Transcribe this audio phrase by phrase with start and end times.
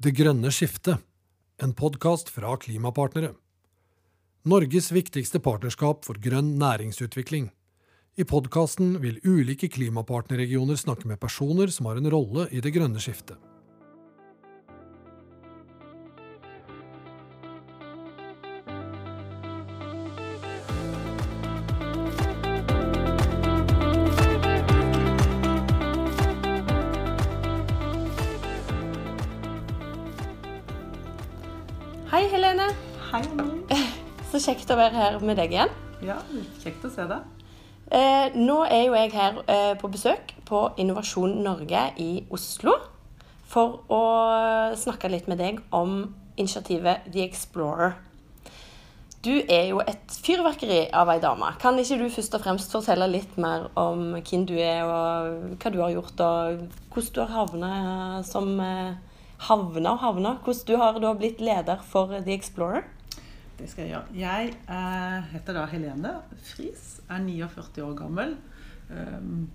[0.00, 0.96] Det grønne skiftet,
[1.60, 3.34] en podkast fra Klimapartnere.
[4.48, 7.50] Norges viktigste partnerskap for grønn næringsutvikling.
[8.16, 12.96] I podkasten vil ulike klimapartnerregioner snakke med personer som har en rolle i det grønne
[12.96, 13.36] skiftet.
[32.10, 32.64] Hei, Helene.
[33.12, 33.76] Hei, Annie.
[34.32, 35.68] Så kjekt å være her med deg igjen.
[36.02, 36.16] Ja,
[36.58, 37.44] kjekt å se deg.
[37.86, 42.74] Eh, nå er jo jeg her eh, på besøk på Innovasjon Norge i Oslo
[43.46, 44.00] for å
[44.74, 46.00] snakke litt med deg om
[46.34, 47.94] initiativet The Explorer.
[49.22, 51.52] Du er jo et fyrverkeri av ei dame.
[51.62, 55.70] Kan ikke du først og fremst fortelle litt mer om hvem du er, og hva
[55.70, 57.72] du har gjort, og hvordan du har havna
[58.26, 58.98] som eh,
[59.48, 60.34] havna og havna?
[60.44, 62.84] Hvordan du har da blitt leder for The Explorer?
[63.60, 64.16] Det skal jeg gjøre.
[64.16, 66.14] Jeg eh, heter da Helene
[66.48, 68.36] Friis, er 49 år gammel.
[68.90, 69.48] Um,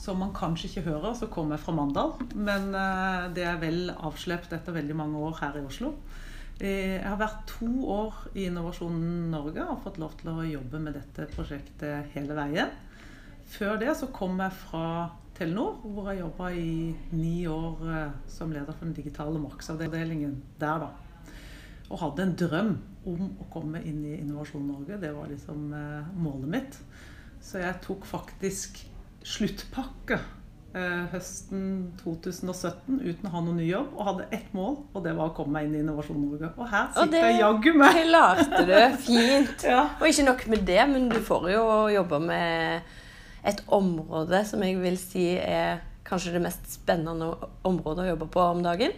[0.00, 2.14] som man kanskje ikke hører, så kommer jeg fra Mandal.
[2.34, 5.94] Men eh, det er vel avslept etter veldig mange år her i Oslo.
[6.60, 8.98] Eh, jeg har vært to år i Innovasjon
[9.32, 12.74] Norge og fått lov til å jobbe med dette prosjektet hele veien.
[13.54, 14.86] Før det så kom jeg fra
[15.34, 20.84] Telenor, hvor jeg jobba i ni år eh, som leder for den digitale markedsavdelingen der,
[20.86, 20.90] da.
[21.90, 22.70] Og hadde en drøm
[23.04, 24.96] om å komme inn i Innovasjon Norge.
[25.02, 26.78] Det var liksom eh, målet mitt.
[27.44, 28.78] Så jeg tok faktisk
[29.24, 30.16] sluttpakke
[30.76, 31.66] eh, høsten
[32.00, 35.36] 2017 uten å ha noen ny jobb, og hadde ett mål, og det var å
[35.36, 36.54] komme meg inn i Innovasjon Norge.
[36.56, 38.02] Og her Og sitter jeg jaggu meg!
[38.08, 39.64] klarte du fint.
[39.74, 39.86] Ja.
[39.98, 41.64] Og ikke nok med det, men du får jo
[41.98, 42.94] jobbe med
[43.44, 47.32] et område som jeg vil si er kanskje det mest spennende
[47.64, 48.94] området å jobbe på om dagen.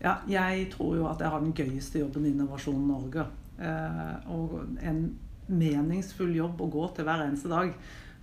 [0.00, 3.26] Ja, jeg tror jo at jeg har den gøyeste jobben i Innovasjon Norge.
[3.60, 5.02] Eh, og en
[5.50, 7.74] meningsfull jobb å gå til hver eneste dag.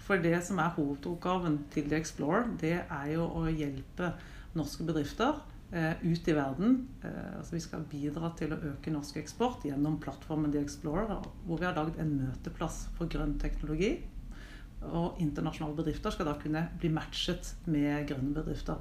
[0.07, 4.13] For det som er hovedoppgaven til The Explorer, det er jo å hjelpe
[4.57, 6.77] norske bedrifter eh, ut i verden.
[7.03, 11.61] Eh, altså vi skal bidra til å øke norsk eksport gjennom plattformen The Explorer, hvor
[11.61, 13.97] vi har lagd en møteplass for grønn teknologi.
[14.85, 18.77] Og internasjonale bedrifter skal da kunne bli matchet med grønne bedrifter.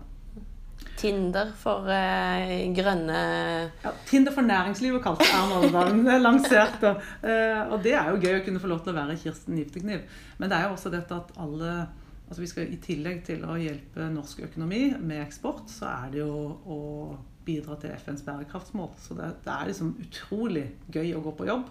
[0.97, 3.21] Tinder for eh, grønne
[3.83, 6.83] Ja, Tinder for næringslivet kalte Erna Alvdalen lansert.
[6.84, 9.57] Og, eh, og det er jo gøy å kunne få lov til å være Kirsten
[9.61, 10.05] Giftekniv.
[10.39, 11.73] Men det er jo også dette at alle
[12.27, 16.25] altså vi skal I tillegg til å hjelpe norsk økonomi med eksport, så er det
[16.25, 16.33] jo
[16.67, 16.78] å
[17.47, 18.91] bidra til FNs bærekraftsmål.
[18.99, 21.69] Så det, det er liksom utrolig gøy å gå på jobb.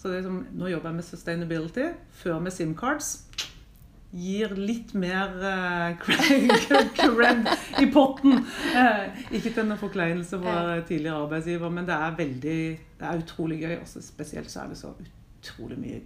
[0.00, 1.90] Så det er liksom, nå jobber jeg med sustainability,
[2.22, 3.10] før med SIM-cards
[4.10, 7.48] gir litt mer uh, cred
[7.82, 8.40] i potten.
[8.74, 12.56] Uh, ikke til noen forkleinelse for tidligere arbeidsgiver, men det er veldig,
[13.00, 13.76] det er utrolig gøy.
[13.84, 16.00] Også spesielt så er det så utrolig mye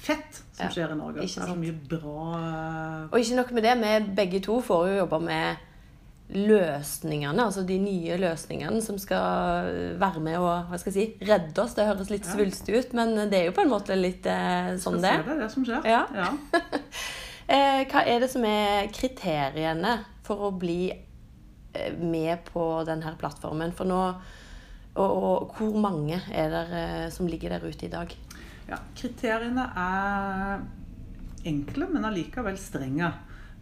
[0.00, 1.20] fett som Ja, skjer i Norge.
[1.20, 4.88] Det er så mye bra uh, Og ikke nok med det, vi begge to får
[4.88, 5.66] jo jobbe med
[6.30, 11.58] løsningene, altså de nye løsningene som skal være med og hva skal jeg si, redde
[11.58, 11.74] oss.
[11.74, 12.36] Det høres litt Ja.
[12.36, 15.26] svulstig ut, men det er jo på en måte litt eh, sånn det skal se
[15.26, 15.90] Det er det som skjer.
[15.90, 16.30] Ja.
[17.50, 23.72] Eh, hva er det som er kriteriene for å bli eh, med på denne plattformen?
[23.74, 23.98] For nå
[24.90, 28.14] og, og hvor mange er det eh, som ligger der ute i dag?
[28.70, 30.62] Ja, kriteriene er
[31.50, 33.10] enkle, men allikevel strenge.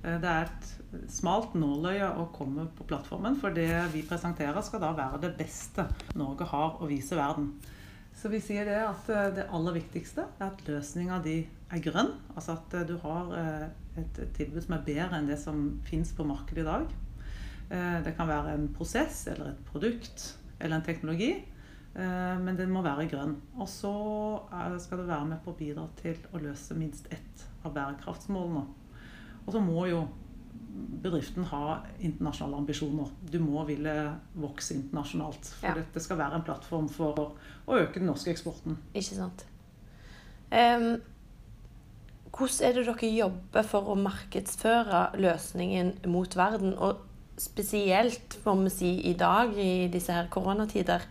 [0.03, 4.85] Eh, Det er et smalt nåløye å komme på plattformen, for det vi presenterer skal
[4.85, 7.55] da være det beste Norge har å vise verden.
[8.19, 11.39] Så vi sier det at det aller viktigste er at løsninga di
[11.73, 12.13] er grønn.
[12.37, 13.69] Altså at eh, du har eh,
[14.03, 16.89] et tilbud som er bedre enn det som fins på markedet i dag.
[17.71, 21.33] Eh, Det kan være en prosess eller et produkt eller en teknologi.
[21.99, 23.33] Men den må være grønn.
[23.59, 23.91] Og så
[24.79, 28.61] skal det være med på å bidra til å løse minst ett av bærekraftsmålene.
[29.47, 30.05] Og så må jo
[31.03, 33.09] bedriften ha internasjonale ambisjoner.
[33.33, 33.95] Du må ville
[34.39, 35.51] vokse internasjonalt.
[35.59, 35.75] For Ja.
[35.75, 37.35] dette skal være en plattform for
[37.67, 38.79] å øke den norske eksporten.
[38.95, 39.47] Ikke sant?
[40.53, 41.01] Em,
[42.39, 46.77] hvordan er det dere jobber for å markedsføre løsningen mot verden?
[46.79, 47.03] Og
[47.39, 51.03] spesielt, får vi si, i dag, i disse her koronatider.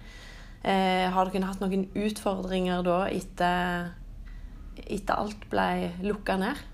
[0.63, 3.91] Eh, har dere hatt noen utfordringer da etter,
[4.83, 6.65] etter alt ble lukka ned?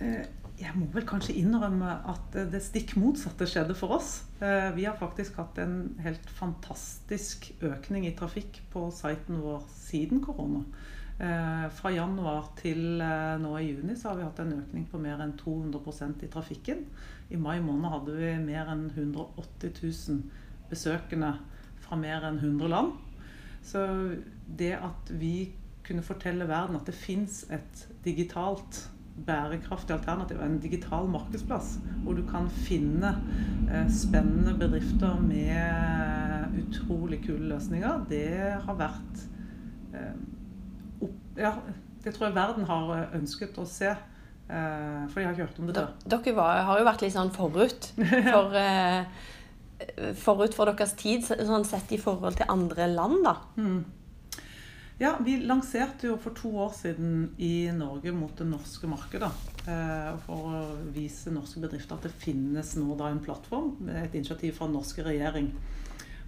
[0.00, 4.24] Eh, Jeg må vel kanskje innrømme at det stikk motsatte skjedde for oss.
[4.42, 10.20] Eh, Vi har faktisk hatt en helt fantastisk økning i trafikk på siten vår siden
[10.20, 10.60] korona.
[11.20, 15.00] Eh, Fra januar til eh, nå i juni så har vi hatt en økning på
[15.02, 16.86] mer enn 200% i trafikken.
[17.28, 20.22] I mai måned hadde vi mer enn 180 000
[20.70, 21.34] besøkende
[21.84, 22.94] fra mer enn 100 land.
[23.60, 23.84] Så
[24.56, 25.50] det at vi
[25.84, 28.86] kunne fortelle verden at det fins et digitalt
[29.26, 33.12] bærekraftig alternativ, en digital markedsplass, hvor du kan finne
[33.68, 38.28] eh, spennende bedrifter med utrolig kule løsninger, det
[38.64, 39.26] har vært
[41.38, 41.54] Ja,
[42.04, 43.90] det tror jeg verden har ønsket å se.
[44.50, 45.92] Eh, for de har ikke hørt om det før.
[46.16, 47.90] Dere var, har jo vært litt sånn forut
[48.34, 53.36] for, eh, forut for deres tid, sånn sett i forhold til andre land, da.
[53.60, 53.80] Mm.
[55.00, 59.30] Ja, vi lanserte jo for to år siden i Norge mot det norske markedet.
[59.64, 64.58] Eh, for å vise norske bedrifter at det finnes nå da en plattform, et initiativ
[64.58, 65.48] fra den norske regjering.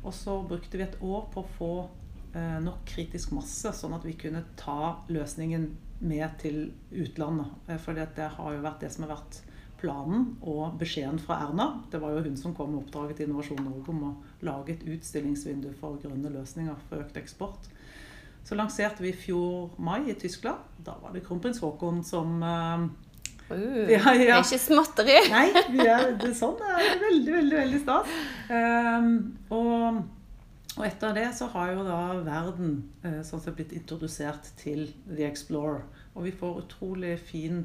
[0.03, 2.02] Og så brukte vi et år på å få eh,
[2.35, 5.67] nok kritisk masse, sånn at vi kunne ta løsningen
[6.03, 7.47] med til utlandet.
[7.69, 9.41] Eh, for det har jo vært det som har vært
[9.83, 11.69] planen og beskjeden fra Erna.
[11.91, 14.13] Det var jo hun som kom med oppdraget til Innovasjon Norge om å
[14.47, 17.71] lage et utstillingsvindu for grønne løsninger for økt eksport.
[18.47, 20.63] Så lanserte vi i fjor mai i Tyskland.
[20.83, 22.87] Da var det kronprins Haakon som uh,
[23.51, 24.15] uh, ja, ja.
[24.19, 25.19] Det er ikke småtteri.
[25.31, 28.19] Nei, er, det er sånn det er veldig, veldig veldig stas.
[28.51, 29.13] Um,
[29.55, 30.03] og,
[30.79, 35.27] og, etter det så har jo da verden uh, sånn sett blitt introdusert til The
[35.29, 35.85] Explorer.
[36.15, 37.65] Og vi får utrolig fin,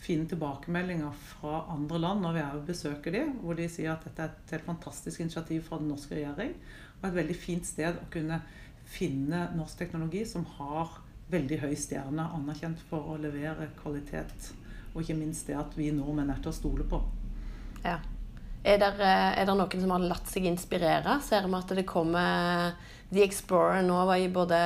[0.00, 4.06] fine tilbakemeldinger fra andre land når vi er og besøker dem, hvor de sier at
[4.08, 6.56] dette er et helt fantastisk initiativ fra den norske regjering.
[7.02, 8.40] Og et veldig fint sted å kunne
[8.86, 11.00] finne norsk teknologi som har
[11.32, 14.52] veldig høy stjerne, anerkjent for å levere kvalitet.
[14.94, 17.02] Og ikke minst det at vi nordmenn er til å stole på.
[17.84, 17.98] Ja.
[18.66, 21.20] Er det, er det noen som har latt seg inspirere?
[21.22, 22.74] Ser vi at det kommer
[23.12, 24.58] The Explorer nå i både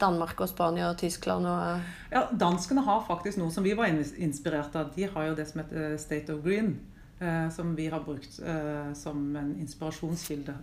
[0.00, 4.74] Danmark og Spania og Tyskland og Ja, danskene har faktisk noe som vi var inspirert
[4.78, 4.90] av.
[4.96, 6.74] De har jo det som heter State of Green.
[7.22, 10.54] Eh, som vi har brukt eh, som en inspirasjonskilde.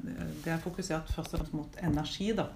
[0.44, 2.50] Det er fokusert først og fremst mot energi, da.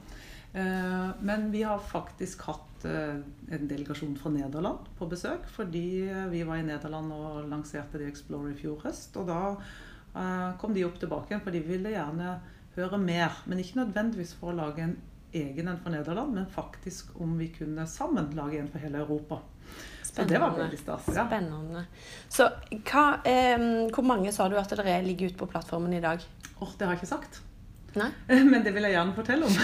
[0.53, 5.45] Eh, men vi har faktisk hatt en delegasjon fra Nederland på besøk.
[5.55, 5.85] Fordi
[6.33, 9.15] vi var i Nederland og lanserte The Explorer i fjor høst.
[9.21, 9.39] Og da
[10.59, 12.33] kom de opp tilbake igjen, for de ville gjerne
[12.75, 13.39] høre mer.
[13.47, 14.97] Men ikke nødvendigvis for å lage en
[15.33, 19.39] egen en for Nederland, men faktisk om vi kunne sammen lage en for hele Europa.
[20.03, 21.07] Så det var veldig stas.
[21.15, 21.25] Ja.
[21.25, 21.85] Spennende.
[22.29, 23.57] Så hva, eh,
[23.93, 26.21] hvor mange sa du at dere ligger ute på plattformen i dag?
[26.59, 27.41] Oh, det har jeg ikke sagt.
[27.99, 28.09] Nei?
[28.51, 29.55] Men det vil jeg gjerne fortelle om.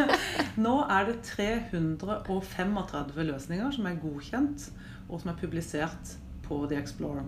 [0.66, 4.68] Nå er det 335 løsninger som er godkjent,
[5.08, 7.26] og som er publisert på The Explorer.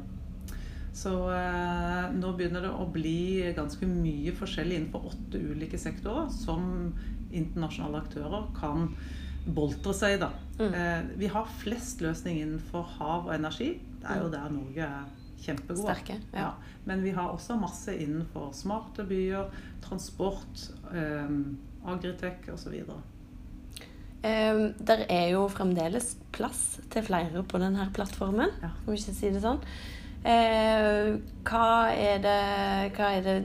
[0.95, 6.93] Så eh, nå begynner det å bli ganske mye forskjellig innenfor åtte ulike sektorer som
[7.35, 8.93] internasjonale aktører kan
[9.45, 10.31] boltre seg, da.
[10.61, 10.71] Mm.
[10.71, 13.73] Eh, vi har flest løsninger innenfor hav og energi.
[14.01, 14.35] Det er jo mm.
[14.37, 15.87] der Norge er kjempegode.
[15.87, 16.47] Sterke, ja.
[16.47, 16.79] Ja.
[16.89, 19.51] Men vi har også masse innenfor smarte byer,
[19.85, 21.35] transport, eh,
[21.95, 22.79] agritech osv.
[24.25, 28.73] Eh, der er jo fremdeles plass til flere på denne plattformen, ja.
[28.87, 29.61] om ikke si det sånn.
[30.25, 31.11] Eh,
[31.45, 32.39] hva, er det,
[32.97, 33.39] hva er det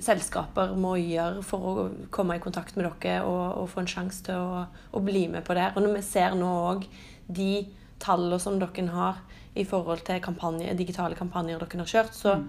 [0.00, 1.82] selskaper må gjøre for å
[2.14, 4.62] komme i kontakt med dere og, og få en sjanse til å,
[4.96, 5.70] å, bli med på det.
[5.74, 6.86] Og når vi ser nå òg
[7.28, 7.52] de
[8.00, 9.20] tallene som dere har
[9.54, 12.48] i forhold til kampanje, digitale kampanjer dere har kjørt, så, mm.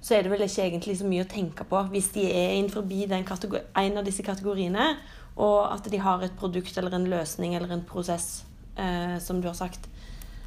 [0.00, 2.86] så, er det vel ikke egentlig så mye å tenke på hvis de er innenfor
[2.86, 4.94] en av disse kategoriene,
[5.36, 8.44] og at de har et produkt eller en løsning eller en prosess,
[8.76, 9.88] eh, som du har sagt,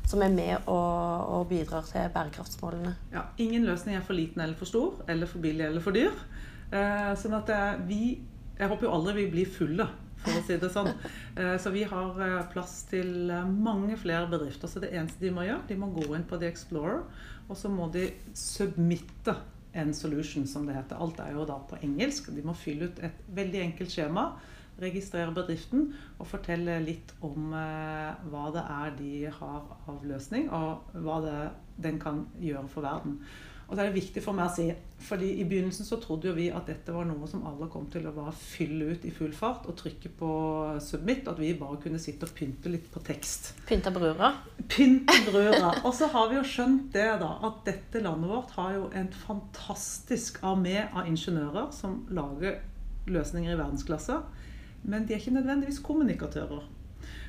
[0.10, 2.96] som er med og, og bidrar til bærekraftsmålene.
[3.14, 6.16] Ja, Ingen løsning er for liten eller for stor, eller for billig eller for dyr.
[6.74, 8.02] Eh, sånn at det, vi
[8.60, 9.86] Jeg håper jo aldri vi blir fulle,
[10.24, 10.92] for å si det sånn.
[11.36, 14.72] Eh, så vi har eh, plass til eh, mange flere bedrifter.
[14.72, 17.04] Så det eneste de må gjøre, de må gå inn på The Explorer,
[17.48, 19.38] og så må de submitte
[19.80, 21.00] en solution, som det heter.
[21.00, 22.32] Alt er jo da på engelsk.
[22.36, 24.32] De må fylle ut et veldig enkelt skjema
[24.80, 25.90] registrere bedriften
[26.22, 31.34] og fortelle litt om hva det er de har av løsning, og hva det,
[31.84, 33.18] den kan gjøre for verden.
[33.70, 34.64] Og det er viktig for meg å si,
[35.06, 38.08] fordi I begynnelsen så trodde jo vi at dette var noe som alle kom til
[38.10, 40.30] å bare fylle ut i full fart og trykke på
[40.82, 41.30] submit.
[41.30, 43.52] At vi bare kunne sitte og pynte litt på tekst.
[43.70, 44.32] Pynte brura?
[44.74, 45.76] Pynte brura.
[45.84, 49.12] Og så har vi jo skjønt det, da, at dette landet vårt har jo en
[49.28, 52.58] fantastisk armé av ingeniører som lager
[53.10, 54.18] løsninger i verdensklasse.
[54.90, 56.66] Men de er ikke nødvendigvis kommunikatører.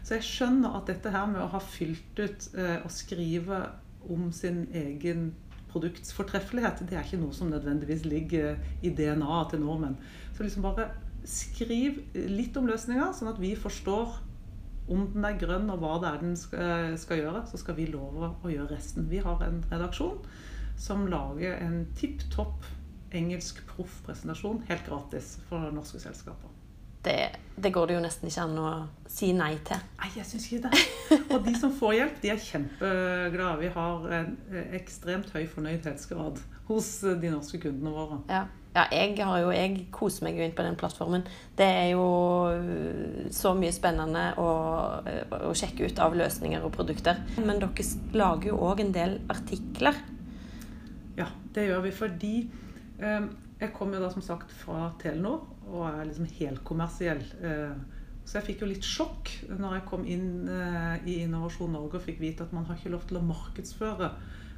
[0.00, 3.60] Så jeg skjønner at dette her med å ha fylt ut eh, og skrive
[4.08, 5.34] om sin egen
[5.70, 9.96] produkts fortreffelighet, det er ikke noe som nødvendigvis ligger i DNA-et til nordmenn.
[10.36, 10.90] Så liksom bare
[11.28, 14.18] skriv litt om løsninga, sånn at vi forstår
[14.90, 17.44] om den er grønn og hva det er den skal, skal gjøre.
[17.50, 19.06] Så skal vi love å gjøre resten.
[19.10, 20.18] Vi har en redaksjon
[20.80, 22.66] som lager en tipp topp
[23.14, 26.59] engelsk proff-presentasjon helt gratis for norske selskaper.
[27.04, 28.70] Det, det, går det jo nesten ikke an å
[29.08, 29.80] si nei til.
[30.00, 31.20] Nei, jeg syns ikke det.
[31.32, 33.58] Og de som får hjelp, de er kjempeglade.
[33.62, 34.32] Vi har en
[34.76, 36.90] ekstremt høy fornøydhetsgrad hos
[37.22, 38.20] de norske kundene våre.
[38.28, 38.42] Ja.
[38.76, 41.24] ja jeg, har jo, jeg koser meg jo inn på den plattformen.
[41.56, 42.04] Det er jo
[43.32, 44.50] så mye spennende å,
[45.48, 47.24] å sjekke ut av løsninger og produkter.
[47.40, 49.96] Men dere lager jo òg en del artikler.
[51.16, 52.34] Ja, det gjør vi fordi
[53.00, 57.24] jeg kom jo da som sagt fra Telenor og er liksom helkommersiell.
[57.24, 57.80] kommersiell.
[58.24, 62.04] så jeg fikk jo litt sjokk når jeg kom inn eh, i Innovasjon Norge og
[62.04, 64.12] fikk vite at man har ikke lov til å markedsføre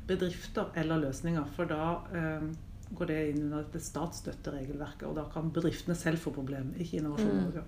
[0.09, 1.49] bedrifter eller løsninger.
[1.57, 2.47] For da eh,
[2.93, 7.33] går det inn under dette statsstøtteregelverket, og da kan bedriftene selv få problemer, ikke Innovasjon
[7.33, 7.43] mm.
[7.47, 7.65] Norge.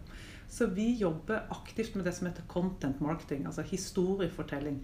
[0.55, 4.83] Så vi jobber aktivt med det som heter content marketing, altså historiefortelling.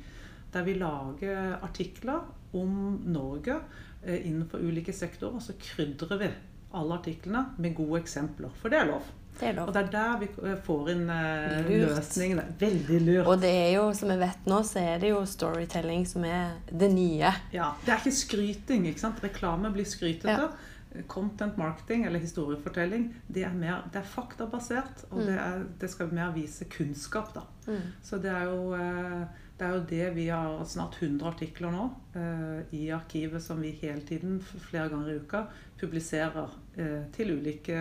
[0.55, 2.25] Der vi lager artikler
[2.57, 3.61] om Norge
[4.03, 6.31] innenfor ulike sektorer, og så krydrer vi
[6.73, 8.53] alle artiklene med gode eksempler.
[8.61, 9.09] For det er lov.
[9.41, 9.69] Det er lov.
[9.71, 12.47] Og det er der vi eh, får inn eh, løsningene.
[12.61, 13.31] Veldig lurt.
[13.31, 16.59] Og det er jo, som vi vet nå, så er det jo storytelling som er
[16.69, 17.33] det nye.
[17.55, 17.73] Ja.
[17.85, 18.91] Det er ikke skryting.
[18.91, 19.23] ikke sant?
[19.25, 20.51] Reklame blir skrytete.
[20.51, 21.05] Ja.
[21.07, 25.07] Content marketing eller historiefortelling det er, mer, det er faktabasert.
[25.11, 25.27] Og mm.
[25.29, 27.33] det, er, det, skal mer vise kunnskap.
[27.35, 27.47] da.
[27.71, 27.87] Mm.
[28.05, 31.87] Så det er jo eh, det er jo det vi har snart 100 artikler nå
[32.17, 35.45] eh, i arkivet som vi hele tiden, flere ganger i uka,
[35.81, 36.49] publiserer
[36.81, 37.79] eh, til ulike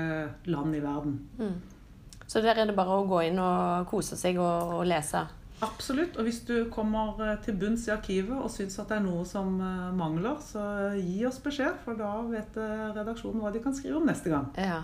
[0.51, 1.19] land i verden.
[1.39, 1.57] Mm.
[2.29, 5.24] Så der er det bare å gå inn og kose seg og, og lese?
[5.65, 6.15] Absolutt.
[6.19, 9.24] Og hvis du kommer eh, til bunns i arkivet og syns at det er noe
[9.27, 10.63] som eh, mangler, så
[11.00, 14.51] gi oss beskjed, for da vet eh, redaksjonen hva de kan skrive om neste gang.
[14.59, 14.83] Ja.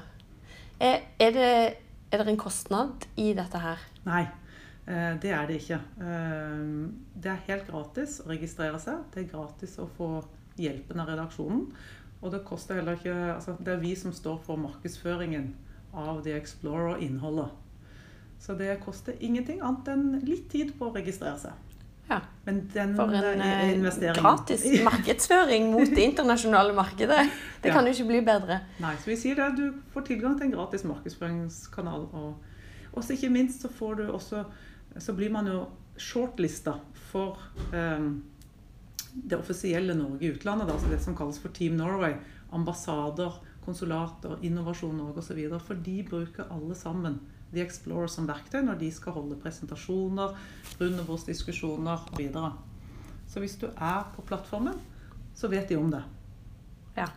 [0.79, 1.51] Er, er, det,
[2.11, 3.83] er det en kostnad i dette her?
[4.07, 4.25] Nei.
[4.87, 5.81] Eh, det er det ikke.
[6.01, 6.63] Eh,
[7.23, 9.05] det er helt gratis å registrere seg.
[9.13, 10.09] Det er gratis å få
[10.61, 11.67] hjelpen av redaksjonen.
[12.21, 15.51] Og det koster heller ikke altså Det er vi som står for markedsføringen
[15.93, 17.51] av The Explorer og innholdet.
[18.39, 21.61] Så det koster ingenting annet enn litt tid på å registrere seg.
[22.09, 22.19] Ja.
[22.45, 27.23] Men den For en eh, gratis markedsføring mot det internasjonale markedet.
[27.63, 28.59] Det kan jo ikke bli bedre.
[28.83, 29.47] Nei, så vi sier det.
[29.57, 32.05] Du får tilgang til en gratis markedsføringskanal.
[32.13, 34.43] Og også ikke minst så får du også
[35.03, 35.65] så blir man jo
[35.97, 36.77] shortlista
[37.11, 37.39] for
[37.73, 38.23] um,
[39.15, 42.15] det offisielle Norge i utlandet, altså det som kalles for Team Norway.
[42.55, 45.39] Ambassader, konsulater, Innovasjon Norge osv.
[45.63, 47.19] For de bruker alle sammen
[47.53, 50.35] The Explorer som verktøy når de skal holde presentasjoner,
[50.79, 52.53] rundebordsdiskusjoner videre.
[53.31, 54.79] Så hvis du er på plattformen,
[55.35, 56.03] så vet de om det.
[56.95, 57.09] Ja.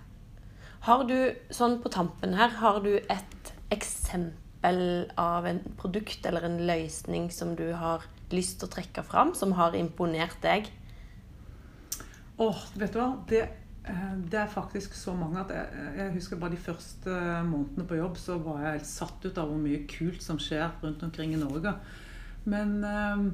[0.87, 1.17] Har du,
[1.55, 4.48] sånn på tampen her, har du et eksempel
[5.19, 9.55] av en produkt eller en løsning som du har lyst til å trekke fram, som
[9.57, 10.69] har imponert deg?
[12.39, 13.09] Åh, vet du hva?
[13.31, 13.43] Det,
[13.89, 17.99] eh, det, er faktisk så mange at jeg, jeg, husker bare de første månedene på
[17.99, 21.35] jobb så var jeg helt satt ut av hvor mye kult som skjer rundt omkring
[21.35, 21.75] i Norge.
[22.49, 23.25] Men eh,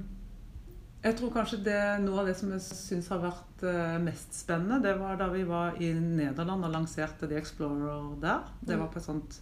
[1.05, 4.79] jeg tror kanskje det, noe av det som jeg syns har vært eh, mest spennende,
[4.87, 8.41] det var da vi var i Nederland og lanserte The Explorer der.
[8.65, 9.37] Det var på et sånt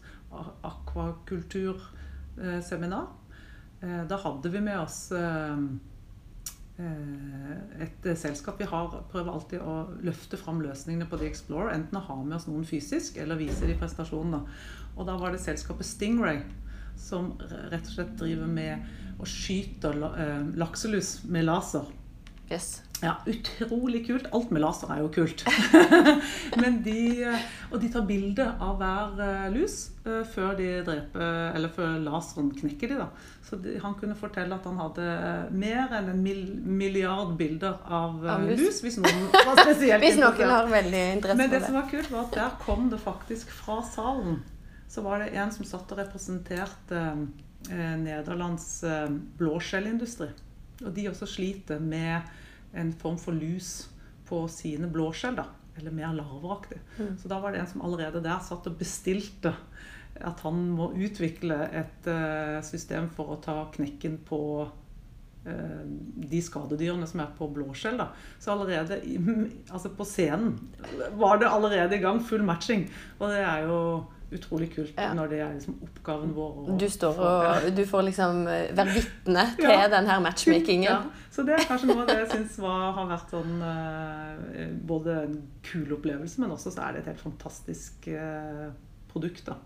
[0.66, 3.07] akvakulturseminar.
[3.78, 5.59] Eh, da hadde vi med oss eh,
[7.87, 8.59] et selskap.
[8.59, 11.71] Vi har, prøver alltid å løfte fram løsningene på The Explorer.
[11.76, 14.42] Enten å ha med oss noen fysisk, eller vise de prestasjonene.
[14.97, 16.42] Og da var det selskapet Stingray
[16.99, 17.38] som
[17.71, 18.83] rett og slett driver med
[19.21, 19.99] å skyter
[20.57, 21.90] lakselus med laser.
[22.52, 22.83] Yes.
[23.02, 24.26] Ja, utrolig kult.
[24.31, 25.42] Alt med laser er jo kult.
[26.87, 26.99] de,
[27.73, 32.52] og de tar bilde av hver eh, lus uh, før de dreper Eller før laseren
[32.54, 33.09] knekker de da.
[33.49, 35.09] Så de, han kunne fortelle at han hadde
[35.50, 38.62] mer enn en milliard bilder av, av lus.
[38.62, 38.83] lus.
[38.87, 42.28] Hvis noen var spesielt Hvis noen har veldig interesse Men det som var kult, var
[42.28, 44.45] at der kom det faktisk fra salen.
[44.92, 47.07] Så var det en som satt og representerte
[47.71, 48.66] Nederlands
[49.38, 50.28] blåskjellindustri.
[50.83, 52.26] Og de også sliter med
[52.75, 53.88] en form for lus
[54.28, 55.37] på sine blåskjell.
[55.38, 55.47] da,
[55.78, 56.81] Eller mer larveaktig.
[56.99, 57.16] Mm.
[57.23, 59.54] Så da var det en som allerede der satt og bestilte
[60.21, 64.42] at han må utvikle et uh, system for å ta knekken på
[65.42, 67.99] de skadedyrene som er på blåskjell.
[67.99, 68.11] da.
[68.38, 69.00] Så allerede
[69.71, 70.54] altså på scenen
[71.19, 72.87] var det allerede i gang full matching.
[73.19, 73.78] Og det er jo
[74.36, 75.10] utrolig kult ja.
[75.16, 76.60] når det er liksom oppgaven vår.
[76.80, 79.88] du står og du får liksom eh, være vitne til ja.
[79.92, 80.88] den her matchmakingen.
[80.88, 81.00] Ja.
[81.32, 85.36] Så det er kanskje noe av det jeg syns har vært sånn uh, både en
[85.64, 88.68] kul opplevelse, men også så er det et helt fantastisk uh,
[89.12, 89.46] produkt.
[89.48, 89.56] da.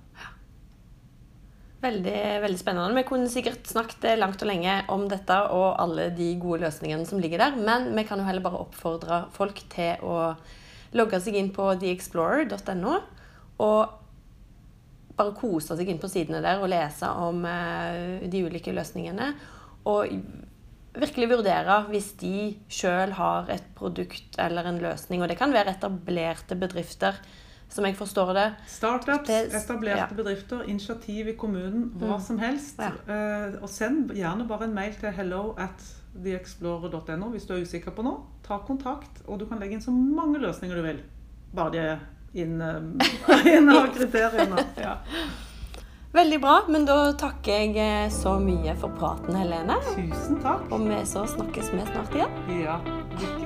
[1.86, 2.96] Veldig, veldig spennende.
[2.96, 7.20] Vi kunne sikkert snakket langt og lenge om dette og alle de gode løsningene som
[7.22, 10.32] ligger der, men vi kan jo heller bare oppfordre folk til å
[10.96, 12.96] logge seg inn på theexplorer.no
[13.62, 14.05] og
[15.16, 19.30] bare kose seg inn på sidene der og lese om eh, de ulike løsningene.
[19.88, 20.12] Og
[20.96, 25.22] virkelig vurdere hvis de sjøl har et produkt eller en løsning.
[25.22, 27.18] Og det kan være etablerte bedrifter,
[27.68, 28.46] som jeg forstår det.
[28.70, 30.06] Startups, etablerte ja.
[30.16, 32.22] bedrifter, initiativ i kommunen, hva Mm.
[32.22, 32.78] som helst.
[32.80, 32.92] Ja.
[33.12, 35.84] Eh, og send gjerne bare en mail til hello at
[36.16, 38.22] theexplorer.no hvis du er usikker på noe.
[38.46, 41.00] Ta kontakt, og du kan legge inn så mange løsninger du vil.
[41.54, 41.98] Bare de
[42.34, 44.64] er inn, av kriteriene.
[44.80, 44.98] Ja.
[46.16, 49.76] Veldig bra, men da takker jeg eh, så mye for praten, Helene.
[49.92, 50.64] Tusen takk.
[50.72, 52.38] Og vi så snakkes vi snart igjen.
[52.62, 52.78] Ja,
[53.20, 53.45] lykke